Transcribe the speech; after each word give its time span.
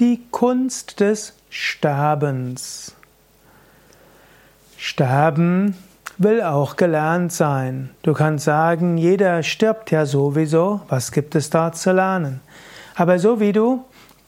Die 0.00 0.24
Kunst 0.32 0.98
des 0.98 1.34
Sterbens. 1.50 2.96
Sterben 4.76 5.76
will 6.18 6.42
auch 6.42 6.74
gelernt 6.74 7.32
sein. 7.32 7.90
Du 8.02 8.12
kannst 8.12 8.44
sagen, 8.44 8.98
jeder 8.98 9.44
stirbt 9.44 9.92
ja 9.92 10.04
sowieso, 10.04 10.80
was 10.88 11.12
gibt 11.12 11.36
es 11.36 11.48
da 11.48 11.70
zu 11.70 11.92
lernen? 11.92 12.40
Aber 12.96 13.20
so 13.20 13.38
wie 13.38 13.52
du 13.52 13.84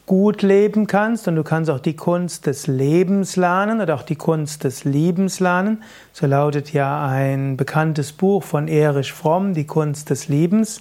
gut 0.06 0.42
leben 0.42 0.86
kannst 0.86 1.26
und 1.26 1.34
du 1.34 1.42
kannst 1.42 1.68
auch 1.68 1.80
die 1.80 1.96
Kunst 1.96 2.46
des 2.46 2.68
Lebens 2.68 3.34
lernen 3.34 3.80
oder 3.80 3.96
auch 3.96 4.04
die 4.04 4.14
Kunst 4.14 4.62
des 4.62 4.84
Liebens 4.84 5.40
lernen. 5.40 5.82
So 6.12 6.26
lautet 6.26 6.72
ja 6.72 7.08
ein 7.08 7.56
bekanntes 7.56 8.12
Buch 8.12 8.44
von 8.44 8.68
Erich 8.68 9.12
Fromm, 9.12 9.52
die 9.52 9.66
Kunst 9.66 10.10
des 10.10 10.28
Liebens. 10.28 10.80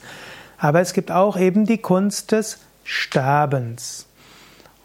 Aber 0.59 0.79
es 0.79 0.93
gibt 0.93 1.11
auch 1.11 1.39
eben 1.39 1.65
die 1.65 1.79
Kunst 1.79 2.33
des 2.33 2.59
Sterbens. 2.83 4.05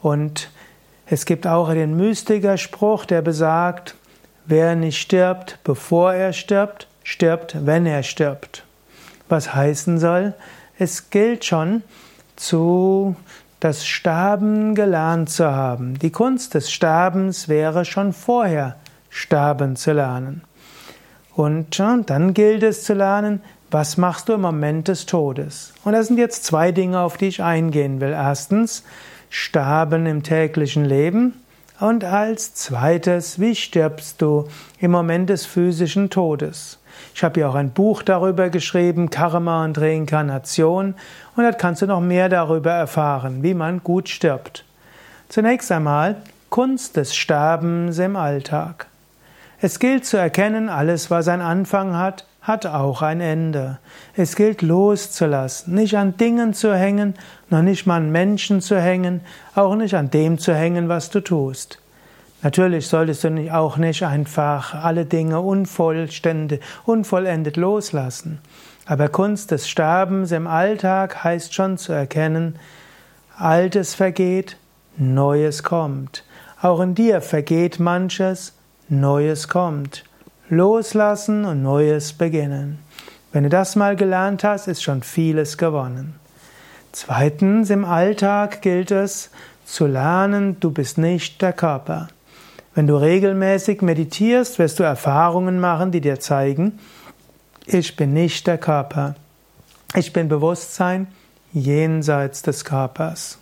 Und 0.03 0.51
es 1.07 1.25
gibt 1.25 1.47
auch 1.47 1.73
den 1.73 1.97
Mystikerspruch, 1.97 3.05
der 3.05 3.23
besagt, 3.23 3.95
wer 4.47 4.77
nicht 4.77 5.01
stirbt, 5.01 5.59
bevor 5.65 6.13
er 6.15 6.33
stirbt, 6.33 6.89
stirbt, 7.03 7.57
wenn 7.67 7.87
er 7.87 8.03
stirbt. 8.03 8.65
Was 9.29 9.55
heißen 9.55 9.99
soll, 9.99 10.35
es 10.79 11.11
gilt 11.11 11.45
schon 11.45 11.83
zu 12.37 13.17
das 13.61 13.87
Sterben 13.87 14.75
gelernt 14.75 15.29
zu 15.29 15.51
haben. 15.51 15.99
Die 15.99 16.11
Kunst 16.11 16.55
des 16.55 16.73
Sterbens 16.73 17.49
wäre 17.49 17.85
schon 17.85 18.15
vorher 18.15 18.77
sterben 19.11 19.77
zu 19.77 19.93
lernen. 19.93 20.43
Und 21.35 21.79
dann 21.79 22.35
gilt 22.35 22.63
es 22.63 22.85
zu 22.85 22.95
lernen, 22.95 23.43
was 23.71 23.97
machst 23.97 24.29
du 24.29 24.33
im 24.33 24.41
Moment 24.41 24.89
des 24.89 25.07
Todes? 25.07 25.75
Und 25.85 25.93
das 25.93 26.09
sind 26.09 26.19
jetzt 26.19 26.45
zwei 26.45 26.73
Dinge, 26.73 27.01
auf 27.01 27.19
die 27.19 27.29
ich 27.29 27.43
eingehen 27.43 28.01
will. 28.01 28.11
Erstens, 28.11 28.83
Sterben 29.31 30.07
im 30.07 30.23
täglichen 30.23 30.85
Leben. 30.85 31.41
Und 31.79 32.05
als 32.05 32.53
zweites, 32.55 33.41
wie 33.41 33.55
stirbst 33.55 34.21
du 34.21 34.49
im 34.81 34.91
Moment 34.91 35.31
des 35.31 35.47
physischen 35.47 36.11
Todes? 36.11 36.79
Ich 37.15 37.25
habe 37.25 37.41
ja 37.41 37.49
auch 37.49 37.55
ein 37.55 37.71
Buch 37.71 38.03
darüber 38.03 38.51
geschrieben, 38.51 39.09
Karma 39.09 39.65
und 39.65 39.79
Reinkarnation, 39.79 40.95
und 41.37 41.45
dort 41.45 41.59
kannst 41.59 41.81
du 41.81 41.87
noch 41.87 42.01
mehr 42.01 42.29
darüber 42.29 42.73
erfahren, 42.73 43.43
wie 43.43 43.55
man 43.55 43.83
gut 43.83 44.11
stirbt. 44.11 44.65
Zunächst 45.31 45.73
einmal 45.73 46.17
Kunst 46.51 46.97
des 46.97 47.15
Sterbens 47.15 47.99
im 47.99 48.17
Alltag. 48.17 48.89
Es 49.61 49.79
gilt 49.79 50.05
zu 50.05 50.17
erkennen, 50.17 50.69
alles, 50.69 51.11
was 51.11 51.29
einen 51.29 51.43
Anfang 51.43 51.97
hat, 51.97 52.27
hat 52.43 52.67
auch 52.67 53.03
ein 53.03 53.21
Ende. 53.21 53.79
Es 54.15 54.37
gilt 54.37 54.63
loszulassen, 54.63 55.75
nicht 55.75 55.97
an 55.97 56.17
Dingen 56.17 56.55
zu 56.55 56.75
hängen, 56.75 57.15
noch 57.51 57.63
nicht 57.63 57.87
mal 57.87 57.97
an 57.97 58.11
Menschen 58.11 58.61
zu 58.61 58.81
hängen, 58.81 59.21
auch 59.55 59.75
nicht 59.75 59.95
an 59.95 60.11
dem 60.11 60.39
zu 60.39 60.55
hängen, 60.55 60.89
was 60.89 61.11
du 61.11 61.21
tust. 61.21 61.79
Natürlich 62.43 62.89
solltest 62.89 63.25
du 63.25 63.55
auch 63.55 63.77
nicht 63.77 64.03
einfach 64.03 64.75
alle 64.75 65.05
Dinge 65.05 65.41
unvollständig, 65.41 66.63
unvollendet 66.87 67.59
loslassen. 67.59 68.39
Aber 68.87 69.09
Kunst 69.09 69.51
des 69.51 69.69
Sterbens 69.69 70.33
im 70.33 70.47
Alltag 70.47 71.23
heißt 71.23 71.53
schon 71.53 71.77
zu 71.77 71.93
erkennen, 71.93 72.57
Altes 73.37 73.95
vergeht, 73.95 74.57
Neues 74.97 75.63
kommt. 75.63 76.25
Auch 76.61 76.81
in 76.81 76.95
dir 76.95 77.21
vergeht 77.21 77.79
manches, 77.79 78.55
Neues 78.89 79.49
kommt. 79.49 80.05
Loslassen 80.51 81.45
und 81.45 81.63
Neues 81.63 82.13
beginnen. 82.13 82.81
Wenn 83.33 83.45
du 83.45 83.49
das 83.49 83.77
mal 83.77 83.95
gelernt 83.95 84.43
hast, 84.43 84.67
ist 84.67 84.83
schon 84.83 85.03
vieles 85.03 85.57
gewonnen. 85.57 86.17
Zweitens, 86.91 87.71
im 87.71 87.85
Alltag 87.85 88.61
gilt 88.61 88.91
es 88.91 89.31
zu 89.65 89.87
lernen, 89.87 90.59
du 90.59 90.73
bist 90.73 90.99
nicht 90.99 91.41
der 91.41 91.53
Körper. 91.53 92.09
Wenn 92.75 92.89
du 92.89 92.97
regelmäßig 92.97 93.81
meditierst, 93.83 94.59
wirst 94.59 94.81
du 94.81 94.83
Erfahrungen 94.83 95.61
machen, 95.61 95.93
die 95.93 96.01
dir 96.01 96.19
zeigen, 96.19 96.81
ich 97.67 97.95
bin 97.95 98.13
nicht 98.13 98.49
der 98.49 98.59
Körper. 98.59 99.15
Ich 99.95 100.13
bin 100.13 100.29
Bewusstsein 100.29 101.07
jenseits 101.53 102.43
des 102.43 102.65
Körpers. 102.65 103.39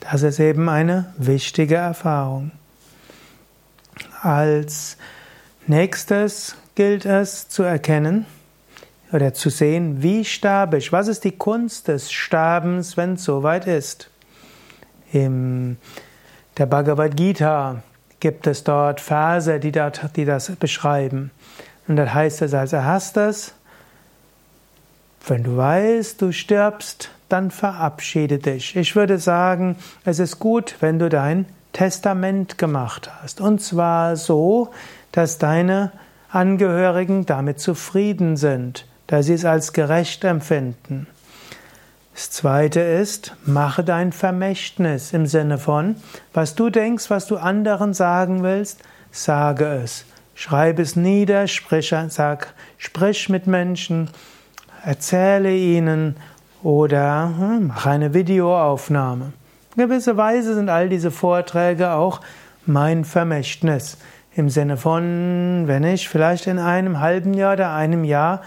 Das 0.00 0.22
ist 0.22 0.40
eben 0.40 0.68
eine 0.68 1.12
wichtige 1.18 1.76
Erfahrung. 1.76 2.50
Als 4.22 4.96
nächstes 5.68 6.56
gilt 6.74 7.04
es 7.04 7.48
zu 7.48 7.62
erkennen 7.62 8.26
oder 9.12 9.34
zu 9.34 9.50
sehen, 9.50 10.02
wie 10.02 10.24
sterbe 10.24 10.78
ich? 10.78 10.92
Was 10.92 11.08
ist 11.08 11.24
die 11.24 11.32
Kunst 11.32 11.88
des 11.88 12.12
Sterbens, 12.12 12.96
wenn 12.96 13.14
es 13.14 13.24
soweit 13.24 13.66
ist? 13.66 14.10
In 15.12 15.78
der 16.58 16.66
Bhagavad 16.66 17.16
Gita 17.16 17.82
gibt 18.20 18.46
es 18.46 18.64
dort 18.64 19.00
Verse, 19.00 19.60
die, 19.60 19.72
dort, 19.72 20.16
die 20.16 20.24
das 20.24 20.50
beschreiben. 20.56 21.30
Und 21.86 21.96
dann 21.96 22.12
heißt 22.12 22.42
es 22.42 22.54
als 22.54 22.72
erstes, 22.72 23.54
wenn 25.26 25.44
du 25.44 25.56
weißt, 25.56 26.20
du 26.22 26.32
stirbst, 26.32 27.10
dann 27.28 27.50
verabschiede 27.50 28.38
dich. 28.38 28.76
Ich 28.76 28.94
würde 28.94 29.18
sagen, 29.18 29.76
es 30.04 30.18
ist 30.18 30.38
gut, 30.38 30.76
wenn 30.80 30.98
du 30.98 31.08
dein 31.08 31.46
Testament 31.72 32.58
gemacht 32.58 33.10
hast. 33.20 33.40
Und 33.40 33.60
zwar 33.60 34.16
so, 34.16 34.70
dass 35.16 35.38
deine 35.38 35.92
Angehörigen 36.28 37.24
damit 37.24 37.58
zufrieden 37.58 38.36
sind, 38.36 38.86
dass 39.06 39.26
sie 39.26 39.32
es 39.32 39.46
als 39.46 39.72
gerecht 39.72 40.24
empfinden. 40.24 41.06
Das 42.12 42.30
zweite 42.30 42.80
ist, 42.80 43.34
mache 43.46 43.82
dein 43.82 44.12
Vermächtnis 44.12 45.14
im 45.14 45.24
Sinne 45.24 45.56
von, 45.56 45.96
was 46.34 46.54
du 46.54 46.68
denkst, 46.68 47.08
was 47.08 47.26
du 47.26 47.38
anderen 47.38 47.94
sagen 47.94 48.42
willst, 48.42 48.82
sage 49.10 49.64
es. 49.82 50.04
Schreib 50.34 50.78
es 50.78 50.96
nieder, 50.96 51.46
sprich, 51.46 51.94
sag, 52.08 52.52
sprich 52.76 53.30
mit 53.30 53.46
Menschen, 53.46 54.10
erzähle 54.84 55.56
ihnen 55.56 56.16
oder 56.62 57.32
hm, 57.38 57.68
mach 57.68 57.86
eine 57.86 58.12
Videoaufnahme. 58.12 59.32
In 59.76 59.88
gewisser 59.88 60.18
Weise 60.18 60.54
sind 60.54 60.68
all 60.68 60.90
diese 60.90 61.10
Vorträge 61.10 61.92
auch 61.92 62.20
mein 62.66 63.06
Vermächtnis. 63.06 63.96
Im 64.36 64.50
Sinne 64.50 64.76
von, 64.76 65.62
wenn 65.64 65.82
ich 65.82 66.10
vielleicht 66.10 66.46
in 66.46 66.58
einem 66.58 67.00
halben 67.00 67.32
Jahr 67.32 67.54
oder 67.54 67.72
einem 67.72 68.04
Jahr 68.04 68.42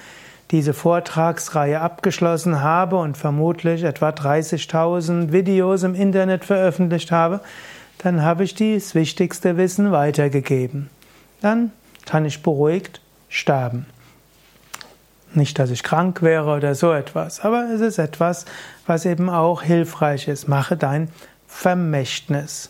diese 0.51 0.75
Vortragsreihe 0.75 1.81
abgeschlossen 1.81 2.61
habe 2.61 2.97
und 2.97 3.17
vermutlich 3.17 3.83
etwa 3.83 4.09
30.000 4.09 5.31
Videos 5.31 5.81
im 5.81 5.95
Internet 5.95 6.45
veröffentlicht 6.45 7.11
habe, 7.11 7.39
dann 7.97 8.21
habe 8.21 8.43
ich 8.43 8.53
das 8.53 8.93
wichtigste 8.93 9.57
Wissen 9.57 9.91
weitergegeben. 9.91 10.91
Dann 11.41 11.71
kann 12.05 12.23
ich 12.23 12.43
beruhigt 12.43 13.01
sterben. 13.27 13.87
Nicht, 15.33 15.57
dass 15.57 15.71
ich 15.71 15.81
krank 15.81 16.21
wäre 16.21 16.55
oder 16.55 16.75
so 16.75 16.91
etwas, 16.91 17.39
aber 17.39 17.67
es 17.73 17.81
ist 17.81 17.97
etwas, 17.97 18.45
was 18.85 19.05
eben 19.05 19.27
auch 19.27 19.63
hilfreich 19.63 20.27
ist. 20.27 20.47
Mache 20.47 20.77
dein 20.77 21.09
Vermächtnis. 21.47 22.69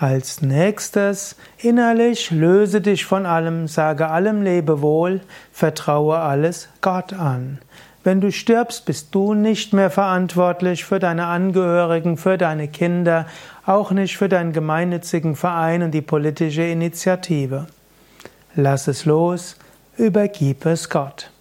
Als 0.00 0.42
nächstes 0.42 1.34
innerlich 1.58 2.30
löse 2.30 2.80
dich 2.80 3.04
von 3.04 3.26
allem, 3.26 3.66
sage 3.66 4.08
allem 4.08 4.42
Lebewohl, 4.42 5.20
vertraue 5.52 6.18
alles 6.18 6.68
Gott 6.80 7.12
an. 7.12 7.58
Wenn 8.04 8.20
du 8.20 8.30
stirbst, 8.30 8.86
bist 8.86 9.12
du 9.12 9.34
nicht 9.34 9.72
mehr 9.72 9.90
verantwortlich 9.90 10.84
für 10.84 11.00
deine 11.00 11.26
Angehörigen, 11.26 12.16
für 12.16 12.38
deine 12.38 12.68
Kinder, 12.68 13.26
auch 13.66 13.90
nicht 13.90 14.16
für 14.16 14.28
deinen 14.28 14.52
gemeinnützigen 14.52 15.34
Verein 15.34 15.82
und 15.82 15.90
die 15.90 16.00
politische 16.00 16.62
Initiative. 16.62 17.66
Lass 18.54 18.86
es 18.86 19.04
los, 19.04 19.56
übergib 19.96 20.64
es 20.64 20.90
Gott. 20.90 21.32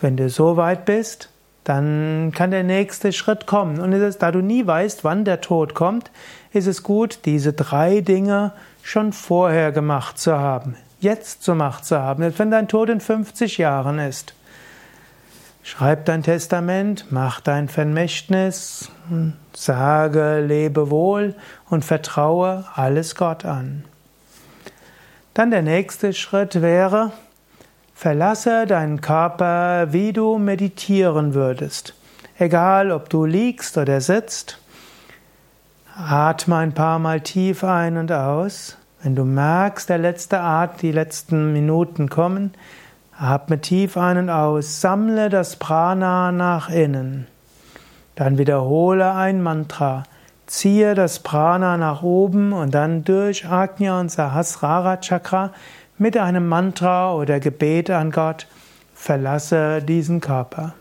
Wenn 0.00 0.16
du 0.16 0.28
so 0.28 0.56
weit 0.56 0.84
bist, 0.84 1.29
dann 1.64 2.32
kann 2.34 2.50
der 2.50 2.64
nächste 2.64 3.12
Schritt 3.12 3.46
kommen. 3.46 3.80
Und 3.80 3.92
ist, 3.92 4.22
da 4.22 4.32
du 4.32 4.40
nie 4.40 4.66
weißt, 4.66 5.04
wann 5.04 5.24
der 5.24 5.40
Tod 5.40 5.74
kommt, 5.74 6.10
ist 6.52 6.66
es 6.66 6.82
gut, 6.82 7.20
diese 7.24 7.52
drei 7.52 8.00
Dinge 8.00 8.52
schon 8.82 9.12
vorher 9.12 9.72
gemacht 9.72 10.18
zu 10.18 10.38
haben, 10.38 10.76
jetzt 11.00 11.44
gemacht 11.44 11.84
zu 11.84 11.98
haben, 11.98 12.32
wenn 12.38 12.50
dein 12.50 12.68
Tod 12.68 12.88
in 12.88 13.00
50 13.00 13.58
Jahren 13.58 13.98
ist. 13.98 14.34
Schreib 15.62 16.06
dein 16.06 16.22
Testament, 16.22 17.06
mach 17.10 17.40
dein 17.40 17.68
Vermächtnis, 17.68 18.90
sage, 19.52 20.40
lebe 20.40 20.90
wohl 20.90 21.34
und 21.68 21.84
vertraue 21.84 22.64
alles 22.74 23.14
Gott 23.14 23.44
an. 23.44 23.84
Dann 25.34 25.50
der 25.50 25.62
nächste 25.62 26.12
Schritt 26.14 26.62
wäre, 26.62 27.12
Verlasse 28.00 28.64
deinen 28.64 29.02
Körper, 29.02 29.92
wie 29.92 30.14
du 30.14 30.38
meditieren 30.38 31.34
würdest. 31.34 31.92
Egal, 32.38 32.92
ob 32.92 33.10
du 33.10 33.26
liegst 33.26 33.76
oder 33.76 34.00
sitzt. 34.00 34.58
Atme 35.94 36.56
ein 36.56 36.72
paar 36.72 36.98
Mal 36.98 37.20
tief 37.20 37.62
ein 37.62 37.98
und 37.98 38.10
aus. 38.10 38.78
Wenn 39.02 39.16
du 39.16 39.26
merkst, 39.26 39.90
der 39.90 39.98
letzte 39.98 40.40
Atem, 40.40 40.78
die 40.80 40.92
letzten 40.92 41.52
Minuten 41.52 42.08
kommen, 42.08 42.54
atme 43.18 43.60
tief 43.60 43.98
ein 43.98 44.16
und 44.16 44.30
aus. 44.30 44.80
Sammle 44.80 45.28
das 45.28 45.56
Prana 45.56 46.32
nach 46.32 46.70
innen. 46.70 47.26
Dann 48.14 48.38
wiederhole 48.38 49.12
ein 49.12 49.42
Mantra. 49.42 50.04
ziehe 50.46 50.94
das 50.94 51.18
Prana 51.18 51.76
nach 51.76 52.02
oben 52.02 52.54
und 52.54 52.74
dann 52.74 53.04
durch 53.04 53.46
Ajna 53.46 54.00
und 54.00 54.10
Sahasrara 54.10 54.96
Chakra 54.96 55.52
mit 56.00 56.16
einem 56.16 56.48
Mantra 56.48 57.12
oder 57.14 57.40
Gebet 57.40 57.90
an 57.90 58.10
Gott 58.10 58.46
verlasse 58.94 59.82
diesen 59.82 60.22
Körper. 60.22 60.72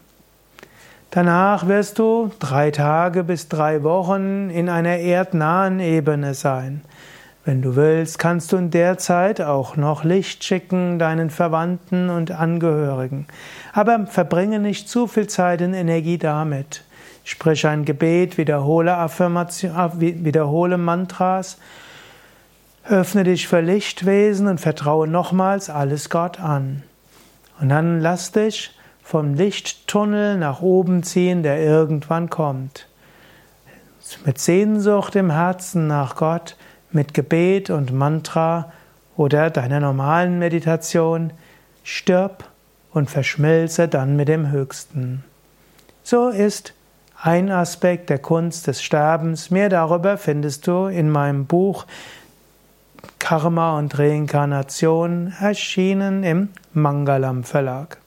Danach 1.12 1.68
wirst 1.68 2.00
du 2.00 2.32
drei 2.40 2.72
Tage 2.72 3.26
bis 3.26 3.50
drei 3.50 3.84
Wochen 3.84 4.50
in 4.50 4.70
einer 4.70 4.96
erdnahen 4.96 5.82
Ebene 5.82 6.34
sein. 6.36 6.84
Wenn 7.44 7.62
du 7.62 7.76
willst, 7.76 8.18
kannst 8.18 8.54
du 8.54 8.58
in 8.58 8.72
der 8.72 8.98
Zeit 8.98 9.42
auch 9.42 9.76
noch 9.76 10.06
Licht 10.06 10.46
schicken 10.46 11.00
deinen 11.00 11.32
Verwandten 11.32 12.10
und 12.10 12.32
Angehörigen. 12.32 13.28
Aber 13.74 14.08
verbringe 14.08 14.60
nicht 14.60 14.88
zu 14.88 15.06
viel 15.06 15.28
Zeit 15.28 15.62
und 15.62 15.74
Energie 15.74 16.18
damit. 16.18 16.86
Sprich 17.26 17.68
ein 17.68 17.84
Gebet, 17.84 18.38
wiederhole 18.38 18.96
Affirmation, 18.96 19.74
wiederhole 20.00 20.78
Mantras, 20.78 21.58
öffne 22.90 23.24
dich 23.24 23.48
für 23.48 23.62
Lichtwesen 23.62 24.48
und 24.48 24.60
vertraue 24.60 25.08
nochmals 25.08 25.70
alles 25.70 26.10
Gott 26.10 26.40
an. 26.40 26.84
Und 27.62 27.70
dann 27.70 28.02
lass 28.02 28.32
dich 28.32 28.72
vom 29.04 29.36
Lichttunnel 29.36 30.38
nach 30.38 30.62
oben 30.62 31.04
ziehen, 31.04 31.44
der 31.44 31.62
irgendwann 31.62 32.30
kommt. 32.30 32.88
Mit 34.26 34.40
Sehnsucht 34.40 35.16
im 35.16 35.30
Herzen 35.30 35.88
nach 35.88 36.16
Gott, 36.16 36.56
mit 36.92 37.14
Gebet 37.14 37.70
und 37.70 37.94
Mantra 37.94 38.72
oder 39.16 39.52
deiner 39.52 39.80
normalen 39.80 40.40
Meditation, 40.40 41.32
stirb 41.84 42.46
und 42.92 43.10
verschmilze 43.10 43.88
dann 43.88 44.16
mit 44.16 44.28
dem 44.28 44.50
Höchsten. 44.50 45.24
So 46.02 46.30
ist 46.30 46.74
ein 47.22 47.52
Aspekt 47.52 48.10
der 48.10 48.20
Kunst 48.20 48.66
des 48.66 48.82
Sterbens. 48.82 49.52
Mehr 49.52 49.70
darüber 49.70 50.18
findest 50.18 50.66
du 50.66 50.88
in 50.88 51.10
meinem 51.10 51.46
Buch 51.46 51.86
Karma 53.20 53.78
und 53.78 54.00
Reinkarnation, 54.00 55.34
erschienen 55.40 56.24
im 56.24 56.50
Mangalam 56.74 57.44
Verlag. 57.44 57.99